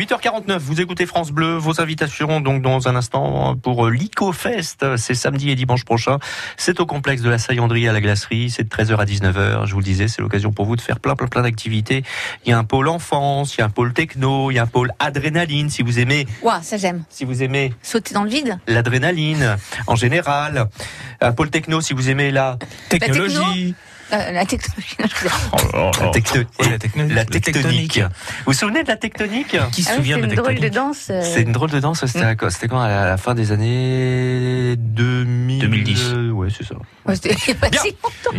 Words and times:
8h49, 0.00 0.56
vous 0.56 0.80
écoutez 0.80 1.04
France 1.04 1.30
Bleu, 1.30 1.56
vos 1.56 1.78
invitations 1.78 2.40
donc 2.40 2.62
dans 2.62 2.88
un 2.88 2.96
instant 2.96 3.54
pour 3.54 3.90
l'IcoFest, 3.90 4.96
c'est 4.96 5.14
samedi 5.14 5.50
et 5.50 5.54
dimanche 5.54 5.84
prochain. 5.84 6.18
C'est 6.56 6.80
au 6.80 6.86
complexe 6.86 7.20
de 7.20 7.28
la 7.28 7.36
Saillanderie 7.36 7.86
à 7.86 7.92
la 7.92 8.00
glacerie, 8.00 8.48
c'est 8.48 8.62
de 8.62 8.70
13h 8.70 8.96
à 8.96 9.04
19h, 9.04 9.66
je 9.66 9.72
vous 9.74 9.80
le 9.80 9.84
disais, 9.84 10.08
c'est 10.08 10.22
l'occasion 10.22 10.52
pour 10.52 10.64
vous 10.64 10.74
de 10.74 10.80
faire 10.80 11.00
plein 11.00 11.16
plein 11.16 11.26
plein 11.26 11.42
d'activités. 11.42 12.02
Il 12.46 12.48
y 12.48 12.52
a 12.54 12.58
un 12.58 12.64
pôle 12.64 12.88
enfance, 12.88 13.54
il 13.54 13.58
y 13.58 13.62
a 13.62 13.66
un 13.66 13.68
pôle 13.68 13.92
techno, 13.92 14.50
il 14.50 14.54
y 14.54 14.58
a 14.58 14.62
un 14.62 14.66
pôle 14.66 14.90
adrénaline 15.00 15.68
si 15.68 15.82
vous 15.82 15.98
aimez. 15.98 16.26
Ouah, 16.40 16.62
ça 16.62 16.78
j'aime. 16.78 17.04
Si 17.10 17.26
vous 17.26 17.42
aimez 17.42 17.74
Sauter 17.82 18.14
dans 18.14 18.24
le 18.24 18.30
vide 18.30 18.58
l'adrénaline 18.68 19.58
en 19.86 19.96
général, 19.96 20.70
un 21.20 21.32
pôle 21.32 21.50
techno 21.50 21.82
si 21.82 21.92
vous 21.92 22.08
aimez 22.08 22.30
la 22.30 22.56
Technologie. 22.88 23.74
Euh, 24.12 24.32
La 24.32 24.44
technologie. 24.44 24.96
la, 24.98 25.06
Oh, 25.52 25.56
la 25.76 25.90
la 26.00 26.06
la 26.06 26.10
tectonique. 27.24 27.42
tectonique. 27.44 27.98
Vous 28.00 28.08
vous 28.46 28.52
souvenez 28.52 28.82
de 28.82 28.88
la 28.88 28.96
tectonique? 28.96 29.56
Qui 29.72 29.82
se 29.82 29.88
Ah 29.90 29.92
oui, 29.92 29.96
souvient 29.98 30.16
c'est 30.16 30.22
de 30.22 30.26
une 30.28 30.34
drôle 30.34 30.54
de 30.54 30.60
tectonique 30.60 30.74
danse. 30.74 31.06
euh, 31.10 31.22
C'est 31.22 31.42
une 31.42 31.52
drôle 31.52 31.70
de 31.70 31.80
danse, 31.80 32.04
c'était 32.06 32.36
C'était 32.50 32.68
quand 32.68 32.80
à 32.80 32.88
la, 32.88 33.02
à 33.02 33.06
la 33.06 33.16
fin 33.16 33.34
des 33.34 33.52
années 33.52 34.74
2000 34.76 35.60
2010. 35.60 36.02
euh, 36.14 36.30
Ouais, 36.30 36.48
c'est 36.56 36.64
ça. 36.66 36.74
ouais, 37.06 37.14
Bien. 37.70 37.82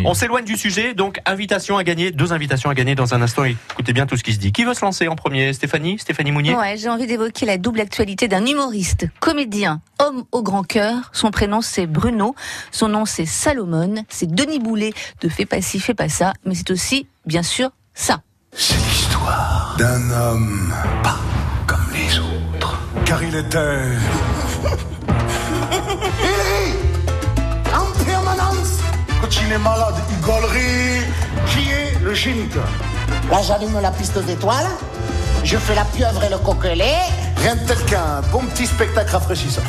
On 0.06 0.14
s'éloigne 0.14 0.46
du 0.46 0.58
sujet, 0.58 0.94
donc 0.94 1.20
invitation 1.26 1.78
à 1.78 1.84
gagner, 1.84 2.12
deux 2.12 2.34
invitations 2.34 2.70
à 2.70 2.74
gagner 2.74 2.96
dans 2.96 3.14
un 3.14 3.22
instant. 3.22 3.44
Écoutez 3.44 3.94
bien 3.94 4.06
tout 4.06 4.18
ce 4.18 4.24
qui 4.24 4.34
se 4.34 4.40
dit. 4.40 4.52
Qui 4.52 4.64
veut 4.64 4.74
se 4.74 4.82
lancer 4.84 5.08
en 5.08 5.16
premier? 5.16 5.54
Stéphanie? 5.54 6.00
Stéphanie 6.00 6.32
Mounier? 6.32 6.56
Ouais, 6.56 6.76
j'ai 6.78 6.90
envie 6.90 7.08
d'évoquer 7.08 7.46
la 7.46 7.58
double 7.58 7.80
actualité 7.82 8.28
d'un 8.28 8.46
humoriste, 8.46 9.08
comédien, 9.20 9.82
homme 10.00 10.24
au 10.32 10.42
grand 10.44 10.64
cœur. 10.64 11.10
Son 11.14 11.32
prénom 11.32 11.62
c'est 11.62 11.86
Bruno, 11.86 12.36
son 12.72 12.88
nom 12.90 13.06
c'est 13.06 13.26
Salomon, 13.26 14.04
c'est 14.10 14.30
Denis 14.34 14.60
Boulet 14.60 14.94
de 15.22 15.30
Fais 15.30 15.46
pas 15.62 15.68
ci, 15.68 15.80
fais 15.80 15.94
pas 15.94 16.10
ça, 16.10 16.34
mais 16.44 16.56
c'est 16.56 16.72
aussi, 16.72 17.08
bien 17.26 17.44
sûr, 17.44 17.70
ça. 17.94 18.22
C'est 18.56 18.76
l'histoire 18.76 19.76
d'un 19.78 20.10
homme 20.10 20.74
pas 21.04 21.20
comme 21.68 21.88
les 21.94 22.18
autres. 22.18 22.80
Car 23.06 23.22
il 23.24 23.36
était. 23.36 23.58
il 25.72 26.36
rit 26.50 26.74
en 27.74 28.04
permanence. 28.06 28.80
Quand 29.22 29.42
il 29.46 29.52
est 29.52 29.58
malade, 29.60 29.96
il 30.10 30.20
gaulerie. 30.22 31.06
Qui 31.48 31.70
est 31.70 32.00
le 32.04 32.14
gynique 32.14 32.56
Là, 33.30 33.42
j'allume 33.44 33.80
la 33.80 33.92
piste 33.92 34.18
aux 34.18 34.28
étoiles. 34.28 34.72
Je 35.44 35.58
fais 35.58 35.76
la 35.76 35.86
pieuvre 35.86 36.24
et 36.24 36.30
le 36.30 36.38
coquelet. 36.40 37.02
Rien 37.38 37.56
de 37.56 37.68
tel 37.68 37.78
qu'un 37.86 38.22
bon 38.32 38.42
petit 38.48 38.66
spectacle 38.66 39.12
rafraîchissant. 39.12 39.62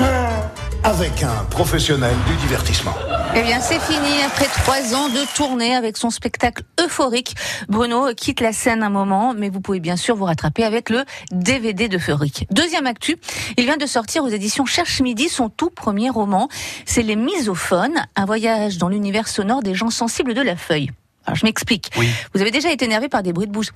Avec 0.85 1.23
un 1.23 1.45
professionnel 1.45 2.15
du 2.27 2.35
divertissement. 2.37 2.95
Eh 3.37 3.43
bien, 3.43 3.61
c'est 3.61 3.81
fini. 3.81 4.21
Après 4.27 4.47
trois 4.47 4.95
ans 4.97 5.09
de 5.09 5.37
tournée 5.37 5.77
avec 5.77 5.97
son 5.97 6.11
spectacle 6.11 6.65
euphorique, 6.81 7.37
Bruno 7.69 8.13
quitte 8.17 8.41
la 8.41 8.53
scène 8.53 8.83
un 8.83 8.91
moment, 8.91 9.33
mais 9.33 9.49
vous 9.49 9.61
pouvez 9.61 9.79
bien 9.79 9.95
sûr 9.95 10.17
vous 10.17 10.25
rattraper 10.25 10.65
avec 10.65 10.91
le 10.91 11.05
DVD 11.31 11.89
d'Euphorique. 11.89 12.49
Deuxième 12.51 12.87
actu, 12.87 13.17
il 13.57 13.65
vient 13.65 13.77
de 13.77 13.87
sortir 13.87 14.25
aux 14.25 14.29
éditions 14.29 14.67
Cherche 14.67 15.01
Midi 15.01 15.29
son 15.29 15.49
tout 15.49 15.71
premier 15.71 16.11
roman. 16.11 16.49
C'est 16.85 17.03
Les 17.03 17.17
Misophones, 17.17 18.05
un 18.17 18.25
voyage 18.25 18.79
dans 18.79 18.89
l'univers 18.89 19.29
sonore 19.29 19.63
des 19.63 19.75
gens 19.75 19.91
sensibles 19.91 20.35
de 20.35 20.43
la 20.43 20.57
feuille. 20.57 20.91
Alors, 21.27 21.37
je 21.37 21.47
m'explique. 21.47 21.93
Oui. 21.97 22.09
Vous 22.35 22.41
avez 22.41 22.51
déjà 22.51 22.73
été 22.73 22.85
énervé 22.85 23.09
par 23.09 23.23
des 23.23 23.33
bruits 23.33 23.47
de 23.47 23.53
bouche. 23.53 23.69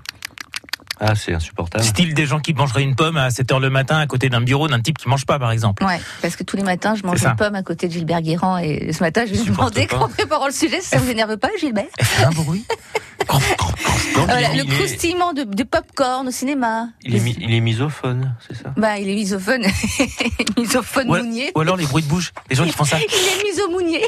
Ah, 0.98 1.14
c'est 1.14 1.34
insupportable. 1.34 1.84
Style 1.84 2.14
des 2.14 2.24
gens 2.26 2.40
qui 2.40 2.54
mangeraient 2.54 2.82
une 2.82 2.94
pomme 2.96 3.16
à 3.18 3.28
7h 3.28 3.60
le 3.60 3.68
matin 3.70 3.98
à 3.98 4.06
côté 4.06 4.28
d'un 4.30 4.40
bureau 4.40 4.66
d'un 4.68 4.80
type 4.80 4.96
qui 4.98 5.08
mange 5.08 5.26
pas, 5.26 5.38
par 5.38 5.50
exemple. 5.52 5.84
Ouais, 5.84 6.00
parce 6.22 6.36
que 6.36 6.42
tous 6.42 6.56
les 6.56 6.62
matins, 6.62 6.94
je 6.94 7.02
mange 7.02 7.22
une 7.22 7.36
pomme 7.36 7.54
à 7.54 7.62
côté 7.62 7.88
de 7.88 7.92
Gilbert 7.92 8.22
Guérand 8.22 8.58
et 8.58 8.92
ce 8.92 9.00
matin, 9.02 9.24
je 9.26 9.32
lui 9.32 9.38
ai 9.40 9.42
Supporte 9.44 9.74
demandé 9.74 9.86
pas. 9.86 9.98
qu'en 9.98 10.08
préparant 10.08 10.46
le 10.46 10.52
sujet, 10.52 10.80
ça 10.80 10.96
vous 10.98 11.10
énerve 11.10 11.36
pas, 11.36 11.48
Gilbert 11.60 11.84
un 12.24 12.30
bruit. 12.30 12.64
Voilà, 14.14 14.54
le 14.54 14.60
est- 14.62 14.66
croustillement 14.66 15.32
de, 15.32 15.42
de 15.44 15.62
popcorn 15.62 16.26
au 16.26 16.30
cinéma. 16.30 16.88
Il 17.02 17.14
est, 17.16 17.20
mi- 17.20 17.36
il 17.40 17.52
est 17.54 17.60
misophone, 17.60 18.34
c'est 18.46 18.56
ça? 18.56 18.72
Bah, 18.76 18.98
il 18.98 19.08
est 19.08 19.14
misophone. 19.14 19.62
misophone 20.56 21.08
Ou, 21.10 21.16
mounier. 21.16 21.50
ou 21.54 21.60
alors 21.60 21.76
les 21.76 21.86
bruits 21.86 22.02
de 22.02 22.08
bouche. 22.08 22.32
Les 22.50 22.56
gens 22.56 22.64
qui 22.64 22.72
font 22.72 22.84
ça. 22.84 22.98
Il 23.00 23.04
est 23.04 23.44
misomounier. 23.50 24.04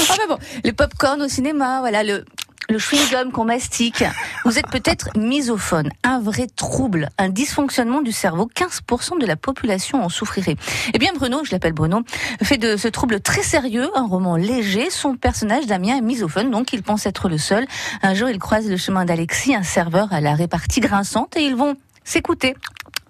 enfin 0.00 0.22
bon, 0.28 0.38
le 0.64 0.72
popcorn 0.72 1.20
au 1.22 1.28
cinéma, 1.28 1.80
voilà, 1.80 2.02
le, 2.02 2.24
le 2.68 2.78
chewing-gum 2.78 3.30
qu'on 3.30 3.44
mastique. 3.44 4.04
Vous 4.44 4.58
êtes 4.58 4.68
peut-être 4.68 5.10
misophone, 5.16 5.90
un 6.02 6.20
vrai 6.20 6.46
trouble, 6.46 7.08
un 7.18 7.28
dysfonctionnement 7.28 8.02
du 8.02 8.12
cerveau. 8.12 8.48
15% 8.54 9.20
de 9.20 9.26
la 9.26 9.36
population 9.36 10.02
en 10.02 10.08
souffrirait. 10.08 10.56
Eh 10.92 10.98
bien, 10.98 11.12
Bruno, 11.14 11.44
je 11.44 11.52
l'appelle 11.52 11.72
Bruno, 11.72 12.02
fait 12.42 12.58
de 12.58 12.76
ce 12.76 12.88
trouble 12.88 13.20
très 13.20 13.42
sérieux 13.42 13.90
un 13.94 14.06
roman 14.06 14.36
léger. 14.36 14.90
Son 14.90 15.16
personnage, 15.16 15.66
Damien, 15.66 15.96
est 15.96 16.02
misophone, 16.02 16.50
donc 16.50 16.72
il 16.72 16.82
pense 16.82 17.06
être 17.06 17.28
le 17.28 17.38
seul. 17.38 17.66
Un 18.02 18.14
jour, 18.14 18.28
il 18.28 18.38
croise 18.38 18.68
le 18.68 18.76
chemin 18.76 19.04
d'Alexis, 19.04 19.54
un 19.54 19.62
serveur 19.62 20.12
à 20.12 20.20
la 20.20 20.34
répartie 20.34 20.80
grinçante, 20.80 21.36
et 21.36 21.44
ils 21.44 21.56
vont 21.56 21.76
s'écouter, 22.04 22.54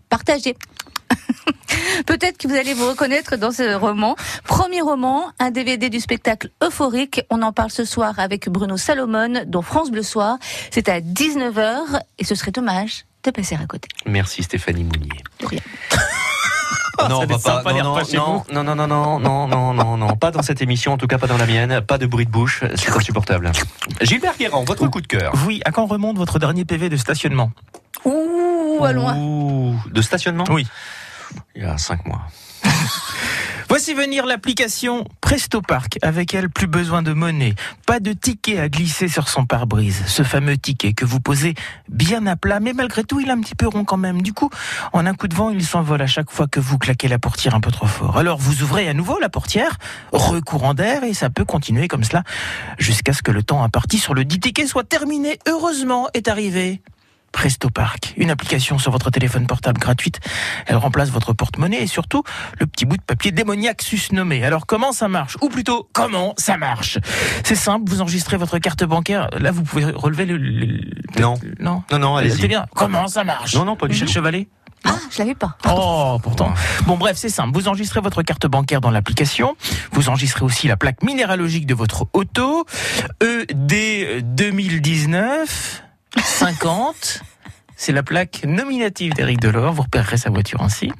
partager. 0.09 0.57
Peut-être 2.07 2.39
que 2.39 2.49
vous 2.49 2.55
allez 2.55 2.75
vous 2.75 2.89
reconnaître 2.89 3.37
dans 3.37 3.51
ce 3.51 3.75
roman. 3.75 4.17
Premier 4.45 4.81
roman, 4.81 5.31
un 5.39 5.51
DVD 5.51 5.91
du 5.91 6.01
spectacle 6.01 6.51
euphorique. 6.63 7.23
On 7.31 7.43
en 7.43 7.53
parle 7.53 7.71
ce 7.71 7.85
soir 7.85 8.19
avec 8.19 8.49
Bruno 8.49 8.77
Salomon 8.77 9.45
dans 9.47 9.63
France 9.63 9.91
Bleu 9.91 10.03
Soir. 10.03 10.39
C'est 10.71 10.89
à 10.89 11.01
19h 11.01 12.01
et 12.19 12.25
ce 12.25 12.35
serait 12.35 12.51
dommage 12.51 13.05
de 13.25 13.31
passer 13.31 13.57
à 13.61 13.67
côté. 13.67 13.89
Merci 14.07 14.43
Stéphanie 14.43 14.85
Mounier. 14.85 15.23
De 15.41 15.47
rien. 15.47 15.61
Non, 16.97 17.09
non, 17.09 17.27
non, 17.27 18.75
non, 18.75 18.87
non, 18.87 19.19
non, 19.19 19.19
non, 19.19 19.49
non, 19.49 19.75
non, 19.75 19.97
non, 19.97 20.17
pas 20.17 20.31
dans 20.31 20.43
cette 20.43 20.63
émission, 20.63 20.93
en 20.93 20.97
tout 20.97 21.07
cas 21.07 21.19
pas 21.19 21.27
dans 21.27 21.37
la 21.37 21.47
mienne. 21.47 21.81
Pas 21.81 21.99
de 21.99 22.07
bruit 22.07 22.25
de 22.25 22.31
bouche, 22.31 22.63
c'est 22.77 22.91
insupportable. 22.91 23.51
Gilbert 24.01 24.37
Guérand, 24.39 24.65
votre 24.65 24.87
coup 24.89 25.01
de 25.01 25.07
cœur. 25.07 25.33
Oui, 25.47 25.61
à 25.65 25.73
quand 25.73 25.87
remonte 25.87 26.17
votre 26.17 26.39
dernier 26.39 26.65
PV 26.65 26.89
de 26.89 26.97
stationnement? 26.97 27.51
Ouh, 28.05 28.85
à 28.85 28.93
loin. 28.93 29.17
Ouh, 29.17 29.77
de 29.91 30.03
stationnement? 30.03 30.45
Oui. 30.51 30.67
Il 31.55 31.63
y 31.63 31.67
a 31.67 31.79
cinq 31.79 32.05
mois. 32.07 32.23
Voici 33.69 33.95
venir 33.95 34.27
l'application 34.27 35.05
Presto 35.21 35.61
Park. 35.61 35.99
Avec 36.03 36.35
elle, 36.35 36.51
plus 36.51 36.67
besoin 36.67 37.03
de 37.03 37.13
monnaie. 37.13 37.55
Pas 37.87 37.99
de 37.99 38.13
ticket 38.13 38.61
à 38.61 38.69
glisser 38.69 39.09
sur 39.09 39.29
son 39.29 39.47
pare-brise. 39.47 40.05
Ce 40.07 40.23
fameux 40.23 40.57
ticket 40.57 40.93
que 40.93 41.05
vous 41.05 41.19
posez 41.19 41.55
bien 41.89 42.27
à 42.27 42.37
plat, 42.37 42.61
mais 42.61 42.73
malgré 42.73 43.05
tout, 43.05 43.21
il 43.21 43.29
est 43.29 43.33
un 43.33 43.41
petit 43.41 43.55
peu 43.55 43.67
rond 43.67 43.85
quand 43.85 43.97
même. 43.97 44.23
Du 44.23 44.33
coup, 44.33 44.51
en 44.93 45.07
un 45.07 45.15
coup 45.15 45.29
de 45.29 45.35
vent, 45.35 45.51
il 45.51 45.65
s'envole 45.65 46.03
à 46.03 46.07
chaque 46.07 46.31
fois 46.31 46.47
que 46.47 46.61
vous 46.61 46.79
claquez 46.79 47.09
la 47.09 47.19
portière 47.19 47.55
un 47.55 47.61
peu 47.61 47.71
trop 47.71 47.87
fort. 47.87 48.19
Alors, 48.19 48.39
vous 48.39 48.63
ouvrez 48.63 48.89
à 48.89 48.95
nouveau 48.95 49.19
la 49.19 49.29
portière, 49.29 49.79
recourant 50.13 50.75
d'air, 50.75 51.03
et 51.03 51.15
ça 51.15 51.31
peut 51.31 51.45
continuer 51.45 51.89
comme 51.89 52.05
cela 52.05 52.23
jusqu'à 52.79 53.13
ce 53.13 53.23
que 53.23 53.31
le 53.31 53.43
temps 53.43 53.65
imparti 53.65 53.99
sur 53.99 54.15
le 54.15 54.25
dit 54.25 54.41
ticket 54.41 54.67
soit 54.67 54.85
terminé. 54.85 55.39
Heureusement, 55.49 56.09
est 56.15 56.29
arrivé. 56.29 56.81
Presto 57.35 57.69
Park, 57.69 58.15
une 58.17 58.31
application 58.31 58.79
sur 58.79 58.93
votre 58.93 59.11
téléphone 59.11 59.47
portable 59.47 59.79
gratuite. 59.81 60.21
Elle 60.67 60.77
remplace 60.77 61.11
votre 61.11 61.33
porte-monnaie 61.33 61.83
et 61.83 61.87
surtout 61.89 62.23
le 62.61 62.67
petit 62.67 62.87
bout 62.87 62.97
de 62.97 63.03
papier 63.03 63.33
démoniaque 63.33 63.83
susnommé. 63.83 64.45
Alors 64.45 64.67
comment 64.67 64.93
ça 64.93 65.09
marche? 65.09 65.37
Ou 65.43 65.49
plutôt, 65.49 65.89
comment 65.93 66.35
ça 66.39 66.57
marche? 66.57 66.99
C'est 67.43 67.57
simple, 67.57 67.91
vous 67.91 68.01
enregistrez 68.01 68.37
votre 68.37 68.59
carte 68.59 68.85
bancaire. 68.85 69.29
Là, 69.39 69.51
vous 69.51 69.63
pouvez 69.65 69.85
relever 69.85 70.25
le... 70.27 70.37
le- 70.37 70.91
Non. 71.21 71.35
Non? 71.59 71.83
Non, 71.91 71.99
non, 71.99 72.17
allez-y. 72.17 72.41
C'est 72.41 72.49
bien. 72.49 72.67
Comment 72.75 73.09
ça 73.09 73.25
marche? 73.25 73.55
Non, 73.57 73.65
non, 73.65 73.75
pas 73.77 73.89
du 73.89 73.93
Michel 73.95 74.07
tout. 74.07 74.15
Chevalet 74.15 74.49
Ah, 74.85 74.95
je 75.11 75.19
l'avais 75.19 75.35
pas. 75.35 75.59
Oh, 75.69 76.19
pourtant. 76.23 76.55
Bon, 76.87 76.97
bref, 76.97 77.17
c'est 77.17 77.29
simple. 77.29 77.51
Vous 77.59 77.67
enregistrez 77.69 78.01
votre 78.01 78.23
carte 78.23 78.47
bancaire 78.47 78.81
dans 78.81 78.91
l'application. 78.93 79.57
Vous 79.93 80.09
enregistrez 80.09 80.45
aussi 80.45 80.69
la 80.69 80.77
plaque 80.77 81.03
minéralogique 81.03 81.67
de 81.67 81.75
votre 81.75 82.07
auto. 82.13 82.65
ED 83.21 84.25
2019 84.37 85.83
50. 86.23 87.23
C'est 87.77 87.93
la 87.93 88.03
plaque 88.03 88.43
nominative 88.45 89.15
d'Éric 89.15 89.41
Delors. 89.41 89.73
Vous 89.73 89.83
repérerez 89.83 90.17
sa 90.17 90.31
voiture 90.31 90.63
ainsi. 90.63 90.93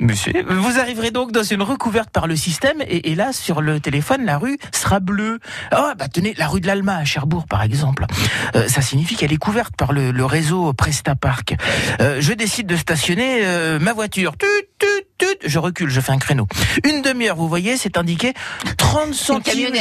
Monsieur, 0.00 0.32
vous 0.48 0.78
arriverez 0.78 1.10
donc 1.10 1.32
dans 1.32 1.42
une 1.42 1.60
rue 1.60 1.76
couverte 1.76 2.10
par 2.10 2.28
le 2.28 2.36
système 2.36 2.80
et, 2.82 3.10
et 3.10 3.14
là, 3.16 3.32
sur 3.32 3.60
le 3.60 3.80
téléphone, 3.80 4.24
la 4.24 4.38
rue 4.38 4.56
sera 4.72 5.00
bleue. 5.00 5.40
Ah, 5.72 5.94
bah 5.98 6.06
tenez, 6.06 6.34
la 6.38 6.46
rue 6.46 6.60
de 6.60 6.68
l'Alma 6.68 6.98
à 6.98 7.04
Cherbourg, 7.04 7.46
par 7.46 7.62
exemple. 7.62 8.06
Euh, 8.54 8.68
ça 8.68 8.80
signifie 8.80 9.16
qu'elle 9.16 9.32
est 9.32 9.38
couverte 9.38 9.74
par 9.76 9.92
le, 9.92 10.12
le 10.12 10.24
réseau 10.24 10.72
Presta 10.72 11.16
Park. 11.16 11.56
Euh, 12.00 12.20
je 12.20 12.32
décide 12.32 12.68
de 12.68 12.76
stationner 12.76 13.40
euh, 13.42 13.80
ma 13.80 13.92
voiture. 13.92 14.36
Tut, 14.36 14.46
tut, 14.78 15.07
tut. 15.18 15.26
Je 15.44 15.58
recule, 15.58 15.90
je 15.90 16.00
fais 16.00 16.12
un 16.12 16.18
créneau. 16.18 16.46
Une 16.84 17.02
demi-heure, 17.02 17.36
vous 17.36 17.48
voyez, 17.48 17.76
c'est 17.76 17.96
indiqué 17.96 18.32
30 18.76 19.08
Une 19.08 19.14
centimes. 19.14 19.74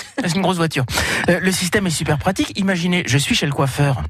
C'est 0.18 0.34
une 0.34 0.42
grosse 0.42 0.56
voiture. 0.56 0.84
Euh, 1.28 1.38
le 1.40 1.52
système 1.52 1.86
est 1.86 1.90
super 1.90 2.18
pratique. 2.18 2.58
Imaginez, 2.58 3.04
je 3.06 3.18
suis 3.18 3.34
chez 3.34 3.46
le 3.46 3.52
coiffeur. 3.52 4.02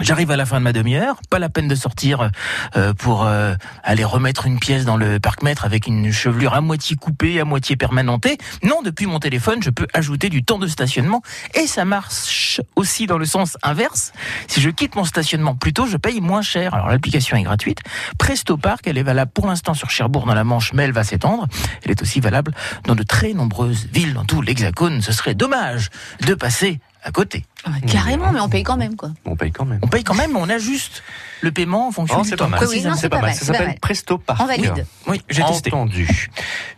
J'arrive 0.00 0.30
à 0.30 0.36
la 0.36 0.44
fin 0.44 0.58
de 0.58 0.64
ma 0.64 0.74
demi-heure, 0.74 1.20
pas 1.30 1.38
la 1.38 1.48
peine 1.48 1.68
de 1.68 1.74
sortir 1.74 2.30
euh, 2.76 2.92
pour 2.92 3.24
euh, 3.24 3.54
aller 3.82 4.04
remettre 4.04 4.46
une 4.46 4.58
pièce 4.58 4.84
dans 4.84 4.98
le 4.98 5.18
parc-mètre 5.18 5.64
avec 5.64 5.86
une 5.86 6.12
chevelure 6.12 6.52
à 6.52 6.60
moitié 6.60 6.96
coupée, 6.96 7.40
à 7.40 7.46
moitié 7.46 7.76
permanentée. 7.76 8.36
Non, 8.62 8.82
depuis 8.82 9.06
mon 9.06 9.18
téléphone, 9.20 9.62
je 9.62 9.70
peux 9.70 9.86
ajouter 9.94 10.28
du 10.28 10.44
temps 10.44 10.58
de 10.58 10.66
stationnement 10.66 11.22
et 11.54 11.66
ça 11.66 11.86
marche 11.86 12.60
aussi 12.76 13.06
dans 13.06 13.16
le 13.16 13.24
sens 13.24 13.56
inverse. 13.62 14.12
Si 14.48 14.60
je 14.60 14.68
quitte 14.68 14.96
mon 14.96 15.04
stationnement 15.04 15.54
plus 15.54 15.72
tôt, 15.72 15.86
je 15.86 15.96
paye 15.96 16.20
moins 16.20 16.42
cher. 16.42 16.74
Alors 16.74 16.88
l'application 16.88 17.38
est 17.38 17.42
gratuite. 17.42 17.80
Presto 18.18 18.58
Park, 18.58 18.82
elle 18.86 18.98
est 18.98 19.02
valable 19.02 19.30
pour 19.32 19.46
l'instant 19.46 19.72
sur 19.72 19.88
Cherbourg 19.88 20.26
dans 20.26 20.34
la 20.34 20.44
Manche, 20.44 20.74
mais 20.74 20.84
elle 20.84 20.92
va 20.92 21.04
s'étendre. 21.04 21.46
Elle 21.84 21.90
est 21.90 22.02
aussi 22.02 22.20
valable 22.20 22.52
dans 22.84 22.94
de 22.94 23.02
très 23.02 23.32
nombreuses 23.32 23.86
villes 23.90 24.12
dans 24.12 24.26
tout 24.26 24.42
l'Hexagone. 24.42 25.00
Ce 25.00 25.12
serait 25.12 25.34
dommage 25.34 25.88
de 26.20 26.34
passer 26.34 26.80
à 27.06 27.12
côté. 27.12 27.44
Ah, 27.64 27.70
Carrément, 27.86 28.32
mais 28.32 28.40
on 28.40 28.48
paye 28.48 28.64
quand 28.64 28.76
même, 28.76 28.96
quoi. 28.96 29.10
On 29.24 29.36
paye 29.36 29.52
quand 29.52 29.64
même. 29.64 29.78
On 29.82 29.86
paye 29.86 30.02
quand 30.02 30.14
même, 30.14 30.32
mais 30.32 30.40
on 30.40 30.48
ajuste 30.48 31.04
le 31.40 31.52
paiement 31.52 31.86
en 31.86 31.92
fonction 31.92 32.18
Oh, 32.18 32.22
du 32.24 32.28
c'est 32.30 32.36
temps. 32.36 32.46
pas 32.46 32.58
mal. 32.58 32.60
Oui, 32.68 32.78
oui, 32.78 32.82
non, 32.82 32.96
c'est 32.96 33.08
pas 33.08 33.18
pas 33.18 33.26
mal. 33.26 33.34
Ça 33.34 33.44
s'appelle. 33.44 33.76
Presto 33.80 34.18
Park. 34.18 34.40
On 34.42 34.46
valide. 34.46 34.84
Oui, 35.06 35.22
j'ai 35.28 35.44
testé. 35.44 35.72
Entendu. 35.72 36.28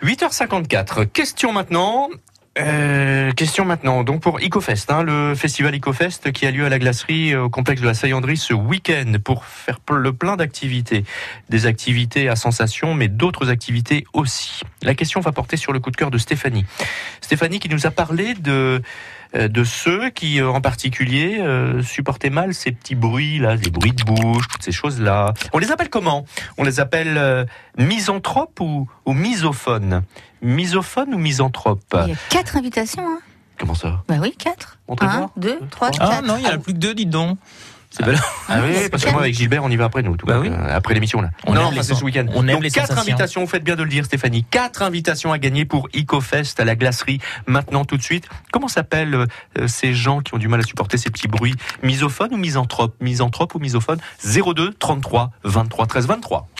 8h54. 0.02 1.06
Question 1.06 1.52
maintenant. 1.52 2.10
Euh, 2.58 3.30
question 3.32 3.64
maintenant. 3.64 4.02
Donc 4.02 4.20
pour 4.20 4.38
EcoFest, 4.40 4.90
hein, 4.90 5.04
le 5.04 5.36
festival 5.36 5.76
EcoFest 5.76 6.32
qui 6.32 6.44
a 6.44 6.50
lieu 6.50 6.66
à 6.66 6.69
la 6.69 6.81
glacerie 6.81 7.32
euh, 7.32 7.44
au 7.44 7.50
complexe 7.50 7.81
de 7.81 7.86
la 7.86 7.94
Saillanderie 7.94 8.36
ce 8.36 8.52
week-end 8.52 9.12
pour 9.24 9.44
faire 9.44 9.78
le 9.92 10.12
plein 10.12 10.34
d'activités, 10.36 11.04
des 11.50 11.66
activités 11.66 12.28
à 12.28 12.34
sensation, 12.34 12.94
mais 12.94 13.06
d'autres 13.06 13.48
activités 13.48 14.06
aussi. 14.12 14.62
La 14.82 14.94
question 14.94 15.20
va 15.20 15.31
porter 15.31 15.56
sur 15.56 15.72
le 15.72 15.78
coup 15.78 15.92
de 15.92 15.96
cœur 15.96 16.10
de 16.10 16.19
Stéphanie. 16.19 16.64
Stéphanie 17.20 17.60
qui 17.60 17.69
nous 17.69 17.86
a 17.86 17.92
parlé 17.92 18.34
de 18.34 18.50
euh, 18.50 18.81
de 19.34 19.64
ceux 19.64 20.10
qui, 20.10 20.40
euh, 20.40 20.48
en 20.48 20.60
particulier, 20.60 21.38
euh, 21.40 21.82
supportaient 21.82 22.30
mal 22.30 22.54
ces 22.54 22.72
petits 22.72 22.94
bruits 22.94 23.38
là, 23.38 23.56
des 23.56 23.70
bruits 23.70 23.92
de 23.92 24.02
bouche, 24.04 24.48
toutes 24.48 24.62
ces 24.62 24.72
choses 24.72 25.00
là. 25.00 25.34
On 25.52 25.58
les 25.58 25.70
appelle 25.70 25.90
comment? 25.90 26.25
On 26.56 26.64
les 26.64 26.80
appelle 26.80 27.19
euh, 27.19 27.44
misanthropes 27.76 28.60
ou, 28.60 28.88
ou 29.04 29.12
misophones? 29.12 30.02
Misophone 30.40 31.14
ou 31.14 31.19
misanthrope? 31.19 31.82
Il 32.06 32.08
y 32.10 32.12
a 32.12 32.16
quatre 32.30 32.56
invitations, 32.56 33.02
hein. 33.06 33.19
Comment 33.58 33.75
ça? 33.75 34.04
Bah 34.08 34.14
oui, 34.20 34.34
quatre. 34.38 34.78
On 34.86 34.94
Un, 35.00 35.31
deux, 35.36 35.58
trois, 35.70 35.90
Ah 35.98 36.08
quatre. 36.10 36.24
non, 36.26 36.36
il 36.38 36.44
y 36.44 36.46
en 36.46 36.52
a 36.52 36.58
plus 36.58 36.72
que 36.72 36.78
deux, 36.78 36.94
dites 36.94 37.10
donc. 37.10 37.38
C'est 37.90 38.05
belle. 38.05 38.19
Ah 38.49 38.61
oui, 38.62 38.88
parce 38.90 39.05
que 39.05 39.11
moi 39.11 39.23
avec 39.23 39.35
Gilbert, 39.35 39.64
on 39.64 39.70
y 39.70 39.76
va 39.76 39.87
après 39.87 40.02
nous, 40.02 40.17
tout 40.17 40.26
Bah 40.26 40.38
oui. 40.40 40.49
euh, 40.50 40.76
après 40.76 40.94
l'émission 40.94 41.20
là. 41.23 41.31
On 41.46 41.55
non, 41.55 41.61
aime 41.61 41.67
enfin, 41.69 41.76
les 41.76 41.82
c'est 41.82 41.94
ce 41.94 42.05
week-end. 42.05 42.26
on 42.35 42.46
aime 42.46 42.55
Donc 42.56 42.62
les 42.62 42.70
quatre 42.70 42.99
invitations, 42.99 43.40
vous 43.43 43.46
faites 43.46 43.64
bien 43.64 43.76
de 43.76 43.82
le 43.82 43.88
dire, 43.88 44.05
Stéphanie. 44.05 44.44
Quatre 44.44 44.82
invitations 44.82 45.32
à 45.32 45.38
gagner 45.38 45.64
pour 45.64 45.88
EcoFest 45.96 46.58
à 46.61 46.64
la 46.64 46.76
glacerie. 46.76 47.19
Maintenant, 47.46 47.85
tout 47.85 47.96
de 47.96 48.02
suite. 48.02 48.29
Comment 48.52 48.69
s'appellent 48.69 49.14
euh, 49.14 49.67
ces 49.69 49.94
gens 49.94 50.20
qui 50.20 50.35
ont 50.35 50.38
du 50.38 50.49
mal 50.49 50.61
à 50.61 50.62
supporter 50.64 50.96
ces 50.99 51.11
petits 51.11 51.29
bruits? 51.29 51.55
Misophone 51.82 52.32
ou 52.32 52.37
misanthrope 52.37 52.94
Misanthrope 53.00 53.55
ou 53.55 53.58
misophone? 53.58 53.99
02 54.25 54.75
33 54.75 55.31
23 55.44 55.87
13 55.87 56.06
23. 56.06 56.49